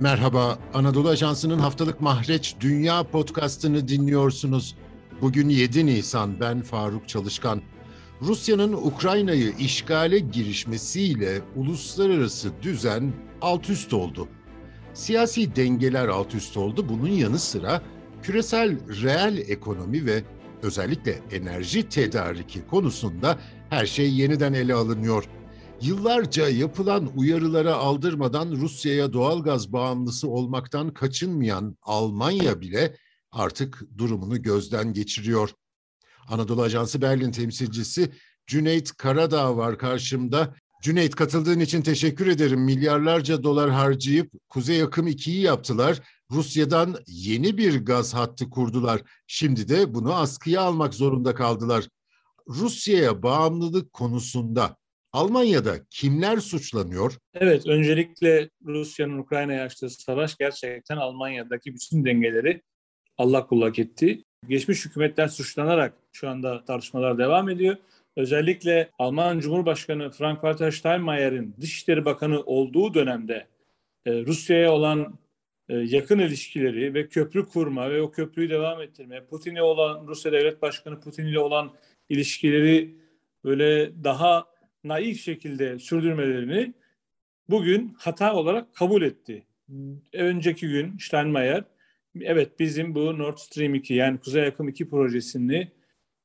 [0.00, 4.76] Merhaba, Anadolu Ajansı'nın haftalık Mahreç Dünya podcastını dinliyorsunuz.
[5.20, 7.62] Bugün 7 Nisan, ben Faruk Çalışkan.
[8.22, 14.28] Rusya'nın Ukrayna'yı işgale girişmesiyle uluslararası düzen alt üst oldu.
[14.94, 16.86] Siyasi dengeler alt üst oldu.
[16.88, 17.82] Bunun yanı sıra
[18.22, 20.22] küresel reel ekonomi ve
[20.62, 23.38] özellikle enerji tedariki konusunda
[23.70, 25.24] her şey yeniden ele alınıyor.
[25.82, 32.96] Yıllarca yapılan uyarılara aldırmadan Rusya'ya doğalgaz bağımlısı olmaktan kaçınmayan Almanya bile
[33.32, 35.50] artık durumunu gözden geçiriyor.
[36.28, 38.10] Anadolu Ajansı Berlin temsilcisi
[38.46, 40.54] Cüneyt Karadağ var karşımda.
[40.82, 42.60] Cüneyt katıldığın için teşekkür ederim.
[42.60, 46.00] Milyarlarca dolar harcayıp Kuzey Akım 2'yi yaptılar.
[46.30, 49.02] Rusya'dan yeni bir gaz hattı kurdular.
[49.26, 51.88] Şimdi de bunu askıya almak zorunda kaldılar.
[52.48, 54.79] Rusya'ya bağımlılık konusunda
[55.12, 57.18] Almanya'da kimler suçlanıyor?
[57.34, 62.62] Evet, öncelikle Rusya'nın Ukrayna'ya açtığı savaş gerçekten Almanya'daki bütün dengeleri
[63.18, 64.24] Allah kullak etti.
[64.48, 67.76] Geçmiş hükümetler suçlanarak şu anda tartışmalar devam ediyor.
[68.16, 73.46] Özellikle Alman Cumhurbaşkanı Frank-Walter Steinmeier'in Dışişleri Bakanı olduğu dönemde
[74.06, 75.18] e, Rusya'ya olan
[75.68, 80.62] e, yakın ilişkileri ve köprü kurma ve o köprüyü devam ettirme, Putin'e olan Rusya Devlet
[80.62, 81.72] Başkanı Putin ile olan
[82.08, 82.96] ilişkileri
[83.44, 84.49] böyle daha
[84.84, 86.74] naif şekilde sürdürmelerini
[87.48, 89.46] bugün hata olarak kabul etti.
[90.12, 91.64] Önceki gün Steinmeier
[92.20, 95.68] evet bizim bu Nord Stream 2 yani Kuzey Akım 2 projesini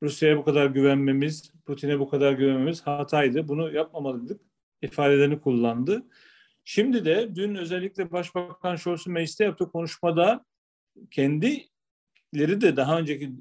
[0.02, 3.48] Rusya'ya bu kadar güvenmemiz, Putin'e bu kadar güvenmemiz hataydı.
[3.48, 4.40] Bunu yapmamalıydık
[4.82, 6.02] ifadelerini kullandı.
[6.64, 10.44] Şimdi de dün özellikle Başbakan Scholz'un mecliste yaptığı konuşmada
[11.10, 13.32] kendileri de daha önceki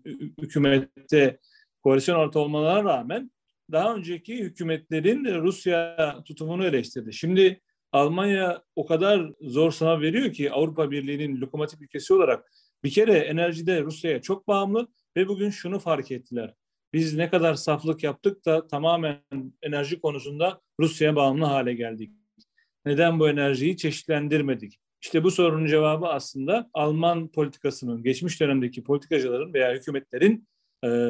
[0.41, 1.39] hükümette
[1.83, 3.31] koalisyon orta olmalarına rağmen
[3.71, 7.13] daha önceki hükümetlerin Rusya tutumunu eleştirdi.
[7.13, 12.51] Şimdi Almanya o kadar zor sınav veriyor ki Avrupa Birliği'nin lokomotif ülkesi olarak
[12.83, 16.53] bir kere enerjide Rusya'ya çok bağımlı ve bugün şunu fark ettiler.
[16.93, 19.21] Biz ne kadar saflık yaptık da tamamen
[19.61, 22.11] enerji konusunda Rusya'ya bağımlı hale geldik.
[22.85, 24.79] Neden bu enerjiyi çeşitlendirmedik?
[25.01, 30.54] İşte bu sorunun cevabı aslında Alman politikasının, geçmiş dönemdeki politikacıların veya hükümetlerin e,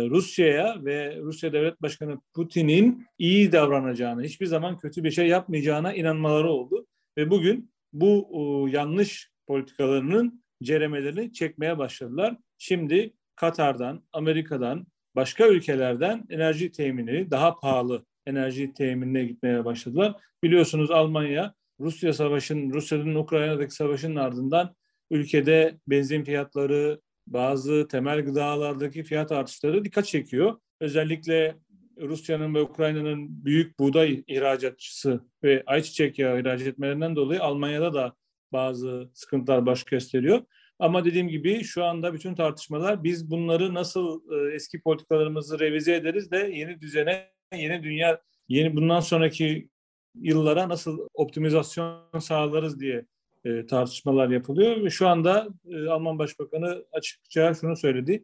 [0.09, 6.49] Rusya'ya ve Rusya Devlet Başkanı Putin'in iyi davranacağını, hiçbir zaman kötü bir şey yapmayacağına inanmaları
[6.49, 6.87] oldu.
[7.17, 12.37] Ve bugün bu yanlış politikalarının ceremelerini çekmeye başladılar.
[12.57, 20.15] Şimdi Katar'dan, Amerika'dan, başka ülkelerden enerji temini, daha pahalı enerji teminine gitmeye başladılar.
[20.43, 24.75] Biliyorsunuz Almanya Rusya savaşın, Rusya'nın Ukrayna'daki savaşın ardından
[25.11, 30.59] ülkede benzin fiyatları, bazı temel gıdalardaki fiyat artışları dikkat çekiyor.
[30.79, 31.55] Özellikle
[32.01, 38.15] Rusya'nın ve Ukrayna'nın büyük buğday ihracatçısı ve ayçiçek yağı ihraç etmelerinden dolayı Almanya'da da
[38.53, 40.41] bazı sıkıntılar baş gösteriyor.
[40.79, 46.31] Ama dediğim gibi şu anda bütün tartışmalar biz bunları nasıl e, eski politikalarımızı revize ederiz
[46.31, 49.69] de yeni düzene, yeni dünya, yeni bundan sonraki
[50.15, 53.05] yıllara nasıl optimizasyon sağlarız diye
[53.45, 58.23] e, tartışmalar yapılıyor ve şu anda e, Alman Başbakanı açıkça şunu söyledi.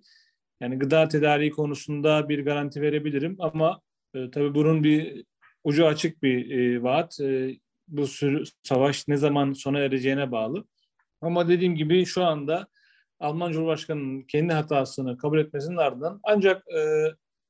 [0.61, 3.81] Yani gıda tedariği konusunda bir garanti verebilirim ama
[4.15, 5.25] e, tabii bunun bir
[5.63, 7.19] ucu açık bir e, vaat.
[7.19, 10.65] E, bu sürü, savaş ne zaman sona ereceğine bağlı.
[11.21, 12.67] Ama dediğim gibi şu anda
[13.19, 17.07] Alman Cumhurbaşkanı'nın kendi hatasını kabul etmesinin ardından ancak e,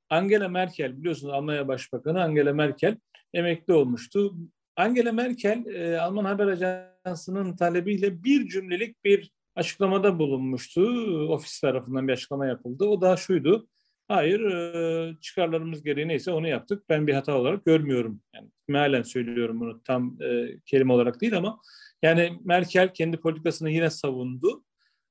[0.09, 2.97] Angela Merkel biliyorsunuz Almanya Başbakanı Angela Merkel
[3.33, 4.35] emekli olmuştu.
[4.81, 10.81] Angela Merkel e, Alman haber ajansının talebiyle bir cümlelik bir açıklamada bulunmuştu.
[11.29, 12.85] Ofis tarafından bir açıklama yapıldı.
[12.85, 13.67] O da şuydu.
[14.07, 16.83] Hayır e, çıkarlarımız gereği neyse onu yaptık.
[16.89, 18.21] Ben bir hata olarak görmüyorum.
[18.35, 21.59] Yani mealen söylüyorum bunu tam e, kelime olarak değil ama
[22.01, 24.63] yani Merkel kendi politikasını yine savundu.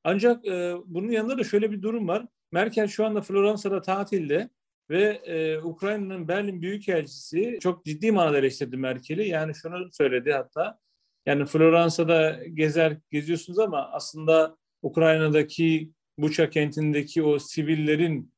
[0.05, 2.27] Ancak e, bunun yanında da şöyle bir durum var.
[2.53, 4.51] Merkel şu anda Floransa'da tatilde
[4.91, 9.29] ve e, Ukrayna'nın Berlin Büyükelçisi çok ciddi manada eleştirdi Merkel'i.
[9.29, 10.79] Yani şunu söyledi hatta.
[11.27, 18.33] Yani Floransa'da gezer geziyorsunuz ama aslında Ukrayna'daki Buça kentindeki o sivillerin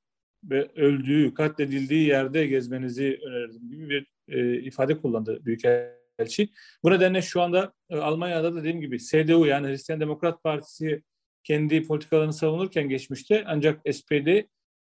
[0.77, 6.49] öldüğü, katledildiği yerde gezmenizi önerirdim gibi bir e, ifade kullandı Büyükelçi.
[6.83, 11.03] Bu nedenle şu anda e, Almanya'da da dediğim gibi CDU yani Hristiyan Demokrat Partisi
[11.45, 14.29] kendi politikalarını savunurken geçmişte ancak SPD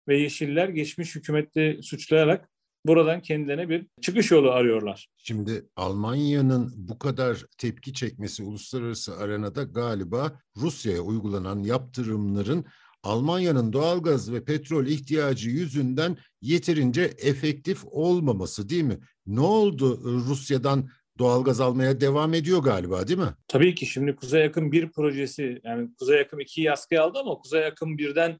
[0.07, 2.49] ve Yeşiller geçmiş hükümeti suçlayarak
[2.85, 5.07] buradan kendilerine bir çıkış yolu arıyorlar.
[5.17, 12.65] Şimdi Almanya'nın bu kadar tepki çekmesi uluslararası arenada galiba Rusya'ya uygulanan yaptırımların
[13.03, 18.99] Almanya'nın doğalgaz ve petrol ihtiyacı yüzünden yeterince efektif olmaması değil mi?
[19.27, 23.33] Ne oldu Rusya'dan doğalgaz almaya devam ediyor galiba değil mi?
[23.47, 27.61] Tabii ki şimdi Kuzey Yakın bir projesi yani Kuzey Yakın 2'yi askıya aldı ama Kuzey
[27.61, 28.39] Yakın birden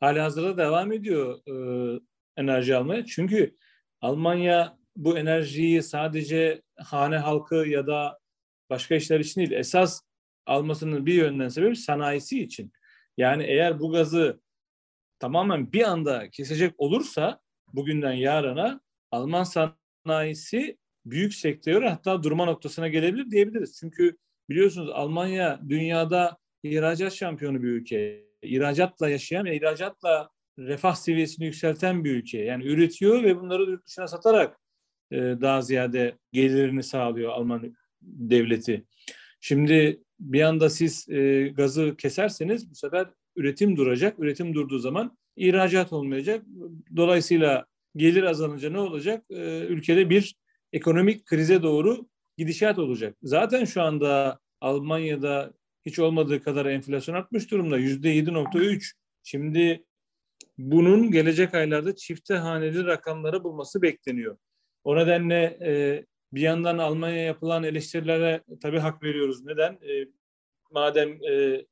[0.00, 2.00] hali hazırda devam ediyor e,
[2.36, 3.04] enerji almaya.
[3.04, 3.56] Çünkü
[4.00, 8.18] Almanya bu enerjiyi sadece hane halkı ya da
[8.70, 10.02] başka işler için değil esas
[10.46, 12.72] almasının bir yönden sebebi sanayisi için.
[13.16, 14.40] Yani eğer bu gazı
[15.18, 17.40] tamamen bir anda kesecek olursa
[17.72, 18.80] bugünden yarına
[19.10, 19.44] Alman
[20.04, 23.76] sanayisi büyük sektör hatta durma noktasına gelebilir diyebiliriz.
[23.80, 24.16] Çünkü
[24.50, 28.29] biliyorsunuz Almanya dünyada ihracat şampiyonu bir ülke.
[28.42, 32.38] İhracatla yaşayan ve ihracatla refah seviyesini yükselten bir ülke.
[32.38, 34.60] Yani üretiyor ve bunları yurt dışına satarak
[35.10, 38.84] e, daha ziyade gelirini sağlıyor Alman devleti.
[39.40, 43.06] Şimdi bir anda siz e, gazı keserseniz bu sefer
[43.36, 44.18] üretim duracak.
[44.18, 46.44] Üretim durduğu zaman ihracat olmayacak.
[46.96, 47.66] Dolayısıyla
[47.96, 49.24] gelir azalınca ne olacak?
[49.30, 50.34] E, ülkede bir
[50.72, 52.06] ekonomik krize doğru
[52.36, 53.16] gidişat olacak.
[53.22, 55.52] Zaten şu anda Almanya'da
[55.86, 57.78] hiç olmadığı kadar enflasyon artmış durumda.
[57.78, 58.92] Yüzde 7.3.
[59.22, 59.84] Şimdi
[60.58, 64.36] bunun gelecek aylarda çifte haneli rakamları bulması bekleniyor.
[64.84, 69.44] O nedenle e, bir yandan Almanya'ya yapılan eleştirilere tabii hak veriyoruz.
[69.44, 69.72] Neden?
[69.72, 70.06] E,
[70.70, 71.64] madem e,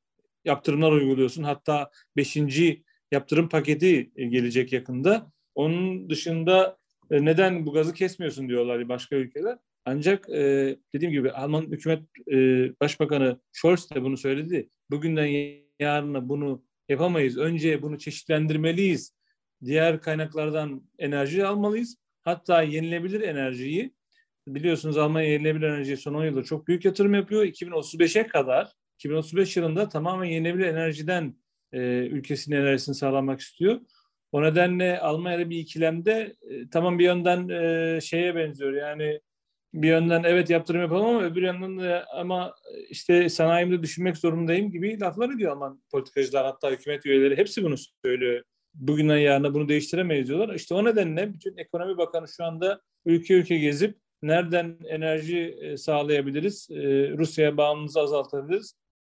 [0.45, 5.31] yaptırımlar uyguluyorsun hatta beşinci yaptırım paketi e, gelecek yakında.
[5.55, 6.77] Onun dışında
[7.11, 9.57] e, neden bu gazı kesmiyorsun diyorlar başka ülkeler.
[9.85, 11.99] Ancak e, dediğim gibi Alman hükümet
[12.31, 12.35] e,
[12.81, 14.69] başbakanı Scholz de bunu söyledi.
[14.91, 17.37] Bugünden yarına bunu yapamayız.
[17.37, 19.15] Önce bunu çeşitlendirmeliyiz.
[19.65, 21.97] Diğer kaynaklardan enerji almalıyız.
[22.21, 23.93] Hatta yenilebilir enerjiyi
[24.47, 27.45] biliyorsunuz Almanya yenilenebilir enerjiye son 10 yılda çok büyük yatırım yapıyor.
[27.45, 31.35] 2035'e kadar 2035 yılında tamamen yenilenebilir enerjiden
[31.73, 33.81] e, ülkesinin enerjisini sağlamak istiyor.
[34.31, 39.19] O nedenle Almanya'da bir ikilemde e, tamam bir yönden e, şeye benziyor yani
[39.73, 42.55] bir yönden evet yaptırım yapalım ama öbür yandan da ama
[42.89, 47.75] işte sanayimde düşünmek zorundayım gibi laflar ediyor Alman politikacılar hatta hükümet üyeleri hepsi bunu
[48.05, 48.43] söylüyor.
[48.73, 50.55] Bugünden yarına bunu değiştiremeyiz diyorlar.
[50.55, 56.67] İşte o nedenle bütün ekonomi bakanı şu anda ülke ülke gezip nereden enerji e, sağlayabiliriz,
[56.71, 56.77] e,
[57.17, 58.75] Rusya'ya bağımlılığımızı azaltabiliriz.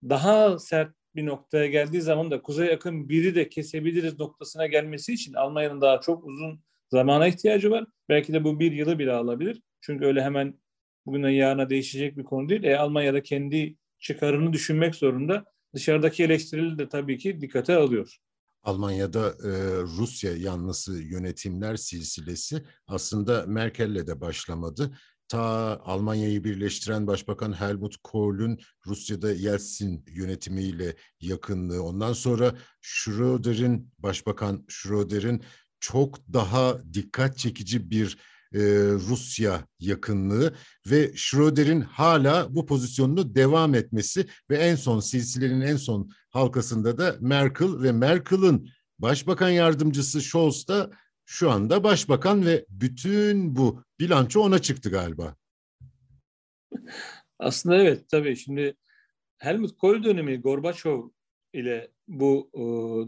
[0.09, 5.33] Daha sert bir noktaya geldiği zaman da kuzey yakın biri de kesebiliriz noktasına gelmesi için
[5.33, 6.59] Almanya'nın daha çok uzun
[6.91, 7.85] zamana ihtiyacı var.
[8.09, 9.61] Belki de bu bir yılı bile alabilir.
[9.81, 10.59] Çünkü öyle hemen
[11.05, 12.63] bugünden yarına değişecek bir konu değil.
[12.63, 15.45] E, Almanya'da kendi çıkarını düşünmek zorunda.
[15.75, 18.17] Dışarıdaki eleştirileri de tabii ki dikkate alıyor.
[18.63, 19.51] Almanya'da e,
[19.81, 24.97] Rusya yanlısı yönetimler silsilesi aslında Merkel'le de başlamadı.
[25.27, 25.41] Ta
[25.83, 31.83] Almanya'yı birleştiren Başbakan Helmut Kohl'ün Rusya'da Yeltsin yönetimiyle yakınlığı.
[31.83, 35.43] Ondan sonra Schröder'in, Başbakan Schröder'in
[35.79, 38.17] çok daha dikkat çekici bir
[38.53, 38.59] e,
[39.09, 40.53] Rusya yakınlığı
[40.87, 47.15] ve Schröder'in hala bu pozisyonunu devam etmesi ve en son silsilenin en son halkasında da
[47.19, 48.69] Merkel ve Merkel'ın
[48.99, 50.91] başbakan yardımcısı Scholz da
[51.25, 55.35] şu anda başbakan ve bütün bu bilanço ona çıktı galiba.
[57.39, 58.75] Aslında evet tabii şimdi
[59.37, 61.09] Helmut Kohl dönemi Gorbaçov
[61.53, 62.61] ile bu e,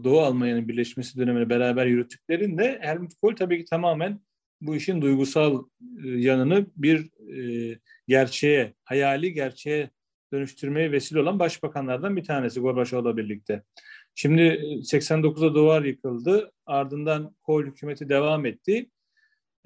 [0.04, 4.20] Doğu Almanya'nın birleşmesi dönemini beraber yürüttüklerinde Helmut Kohl tabii ki tamamen
[4.60, 5.64] bu işin duygusal
[6.04, 9.90] e, yanını bir e, gerçeğe, hayali gerçeğe
[10.32, 13.62] dönüştürmeye vesile olan başbakanlardan bir tanesi Gorbaçov'la birlikte.
[14.14, 16.52] Şimdi 89'da e, duvar yıkıldı.
[16.66, 18.90] Ardından Kohl hükümeti devam etti.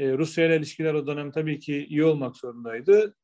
[0.00, 3.14] Rusya ile ilişkiler o dönem tabii ki iyi olmak zorundaydı.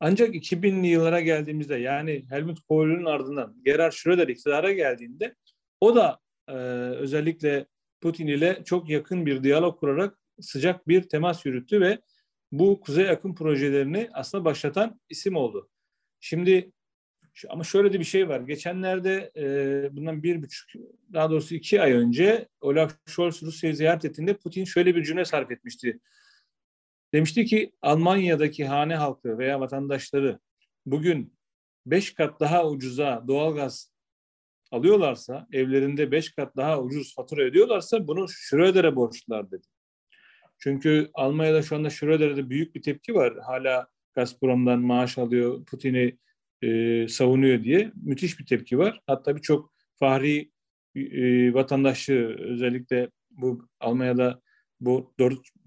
[0.00, 5.34] Ancak 2000'li yıllara geldiğimizde yani Helmut Kohl'ün ardından Gerhard Schröder iktidara geldiğinde
[5.80, 6.52] o da e,
[6.96, 7.66] özellikle
[8.00, 11.98] Putin ile çok yakın bir diyalog kurarak sıcak bir temas yürüttü ve
[12.52, 15.70] bu kuzey akım projelerini aslında başlatan isim oldu.
[16.20, 16.72] Şimdi
[17.48, 18.40] ama şöyle de bir şey var.
[18.40, 20.70] Geçenlerde e, bundan bir buçuk,
[21.12, 25.50] daha doğrusu iki ay önce Olaf Scholz Rusya'yı ziyaret ettiğinde Putin şöyle bir cümle sarf
[25.50, 26.00] etmişti.
[27.14, 30.38] Demişti ki Almanya'daki hane halkı veya vatandaşları
[30.86, 31.38] bugün
[31.86, 33.92] beş kat daha ucuza doğalgaz
[34.70, 39.66] alıyorlarsa, evlerinde beş kat daha ucuz fatura ödüyorlarsa bunu Schröder'e borçlular dedi.
[40.58, 43.34] Çünkü Almanya'da şu anda Schröder'de büyük bir tepki var.
[43.46, 46.18] Hala Gazprom'dan maaş alıyor, Putin'i
[46.62, 49.00] e, savunuyor diye müthiş bir tepki var.
[49.06, 50.50] Hatta birçok fahri
[50.96, 54.40] e, vatandaşı özellikle bu Almanya'da
[54.80, 55.14] bu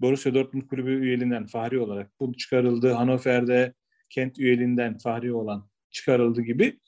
[0.00, 2.92] Borussia Dortmund kulübü üyeliğinden fahri olarak bu çıkarıldı.
[2.92, 3.74] Hannover'de
[4.10, 6.80] kent üyeliğinden fahri olan çıkarıldı gibi.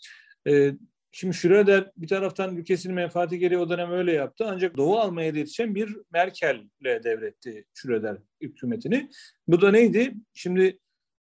[0.49, 0.73] E,
[1.17, 4.47] Şimdi Schröder bir taraftan ülkesinin menfaati gereği o dönem öyle yaptı.
[4.49, 9.11] Ancak Doğu Almanya'da yetişen bir Merkel'le devretti Schröder hükümetini.
[9.49, 10.15] Bu da neydi?
[10.33, 10.79] Şimdi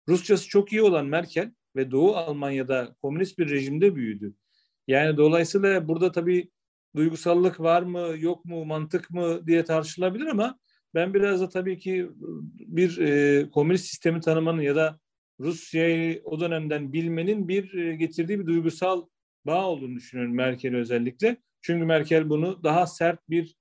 [0.09, 4.35] Rusçası çok iyi olan Merkel ve Doğu Almanya'da komünist bir rejimde büyüdü.
[4.87, 6.51] Yani dolayısıyla burada tabii
[6.97, 10.59] duygusallık var mı yok mu mantık mı diye tartışılabilir ama
[10.95, 12.11] ben biraz da tabii ki
[12.59, 15.01] bir e, komünist sistemi tanımanın ya da
[15.41, 19.07] Rusya'yı o dönemden bilmenin bir e, getirdiği bir duygusal
[19.47, 21.37] bağ olduğunu düşünüyorum Merkel özellikle.
[21.61, 23.57] Çünkü Merkel bunu daha sert bir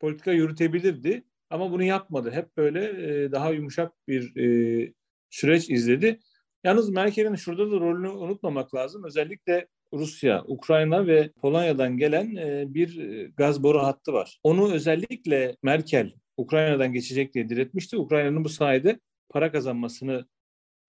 [0.00, 2.30] politika yürütebilirdi ama bunu yapmadı.
[2.30, 4.92] Hep böyle e, daha yumuşak bir e,
[5.30, 6.20] süreç izledi.
[6.64, 9.04] Yalnız Merkel'in şurada da rolünü unutmamak lazım.
[9.04, 14.38] Özellikle Rusya, Ukrayna ve Polonya'dan gelen e, bir e, gaz boru hattı var.
[14.42, 17.96] Onu özellikle Merkel Ukrayna'dan geçecek diye diretmişti.
[17.96, 20.26] Ukrayna'nın bu sayede para kazanmasını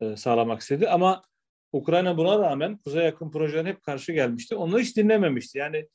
[0.02, 0.90] e, sağlamak istedi.
[0.90, 1.22] Ama
[1.74, 4.56] Ukrayna buna rağmen kuzey yakın projelerine hep karşı gelmişti.
[4.56, 5.58] Onları hiç dinlememişti.
[5.58, 5.88] Yani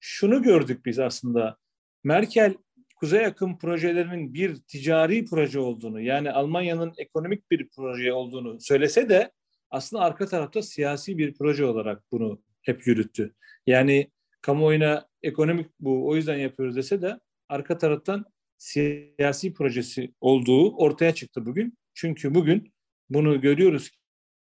[0.00, 1.56] şunu gördük biz aslında.
[2.04, 2.54] Merkel
[2.96, 9.32] kuzey yakın projelerinin bir ticari proje olduğunu yani Almanya'nın ekonomik bir proje olduğunu söylese de
[9.70, 13.34] aslında arka tarafta siyasi bir proje olarak bunu hep yürüttü.
[13.66, 14.10] Yani
[14.40, 18.24] kamuoyuna ekonomik bu o yüzden yapıyoruz dese de arka taraftan
[18.58, 21.78] siyasi projesi olduğu ortaya çıktı bugün.
[21.94, 22.72] Çünkü bugün
[23.10, 23.90] bunu görüyoruz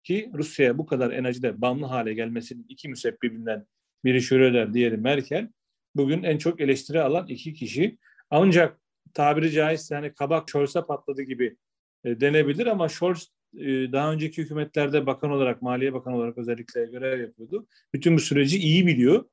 [0.10, 3.66] ki Rusya'ya bu kadar enerjide bağımlı hale gelmesinin iki müsebbibinden
[4.06, 5.50] biri Schröder, diğeri Merkel.
[5.96, 7.98] Bugün en çok eleştiri alan iki kişi.
[8.30, 8.80] Ancak
[9.13, 11.58] tabiri caizse hani kabak Scholz'a patladı gibi
[12.04, 17.22] e, denebilir ama Scholz e, daha önceki hükümetlerde bakan olarak, Maliye Bakanı olarak özellikle görev
[17.22, 17.68] yapıyordu.
[17.94, 19.25] Bütün bu süreci iyi biliyor.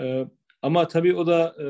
[0.00, 0.26] E,
[0.62, 1.66] ama tabii o da e,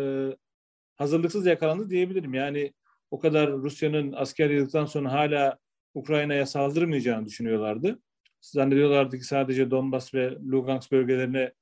[0.96, 2.34] hazırlıksız yakalandı diyebilirim.
[2.34, 2.72] Yani
[3.10, 5.58] o kadar Rusya'nın asker yıldıktan sonra hala
[5.94, 7.98] Ukrayna'ya saldırmayacağını düşünüyorlardı.
[8.40, 11.52] Zannediyorlardı ki sadece Donbas ve Lugansk bölgelerine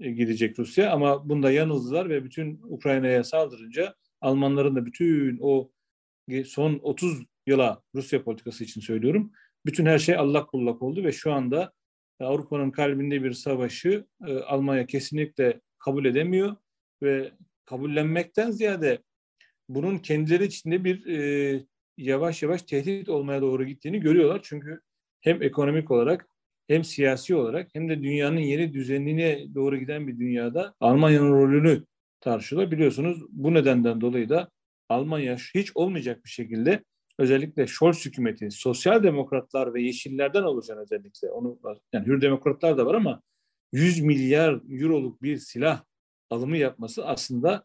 [0.00, 5.70] e, gidecek Rusya ama bunda yanıldılar ve bütün Ukrayna'ya saldırınca Almanların da bütün o
[6.44, 9.32] son 30 yıla Rusya politikası için söylüyorum.
[9.66, 11.72] Bütün her şey allak bullak oldu ve şu anda
[12.20, 16.56] Avrupa'nın kalbinde bir savaşı e, Almanya kesinlikle kabul edemiyor
[17.02, 17.32] ve
[17.64, 19.02] kabullenmekten ziyade
[19.68, 21.64] bunun kendileri içinde bir e,
[21.98, 24.40] yavaş yavaş tehdit olmaya doğru gittiğini görüyorlar.
[24.42, 24.80] Çünkü
[25.20, 26.26] hem ekonomik olarak
[26.68, 31.84] hem siyasi olarak hem de dünyanın yeni düzenine doğru giden bir dünyada Almanya'nın rolünü
[32.20, 32.70] tartışıyorlar.
[32.70, 34.50] Biliyorsunuz bu nedenden dolayı da
[34.88, 36.84] Almanya hiç olmayacak bir şekilde
[37.18, 41.58] özellikle Scholz hükümeti, sosyal demokratlar ve yeşillerden oluşan özellikle onu
[41.92, 43.22] yani hür demokratlar da var ama
[43.72, 45.84] 100 milyar euroluk bir silah
[46.30, 47.64] alımı yapması aslında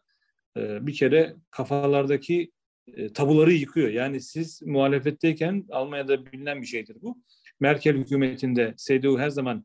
[0.56, 2.50] e, bir kere kafalardaki
[2.86, 3.88] e, tabuları yıkıyor.
[3.88, 7.18] Yani siz muhalefetteyken Almanya'da bilinen bir şeydir bu.
[7.60, 9.64] Merkel hükümetinde CDU her zaman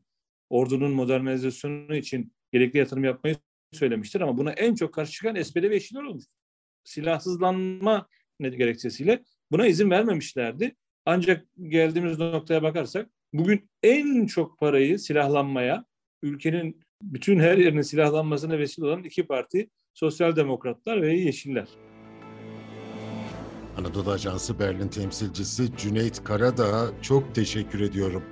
[0.50, 3.36] ordunun modernizasyonu için gerekli yatırım yapmayı
[3.72, 6.24] söylemiştir ama buna en çok karşı çıkan SPD ve Yeşiller olmuş.
[6.84, 8.08] Silahsızlanma
[8.40, 10.76] gerekçesiyle buna izin vermemişlerdi.
[11.06, 15.84] Ancak geldiğimiz noktaya bakarsak bugün en çok parayı silahlanmaya,
[16.22, 21.68] ülkenin bütün her yerinin silahlanmasına vesile olan iki parti Sosyal Demokratlar ve Yeşiller.
[23.78, 28.22] Anadolu Ajansı Berlin temsilcisi Cüneyt Karadağ'a çok teşekkür ediyorum.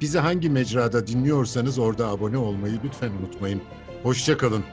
[0.00, 3.60] Bizi hangi mecrada dinliyorsanız orada abone olmayı lütfen unutmayın.
[4.02, 4.64] Hoşçakalın.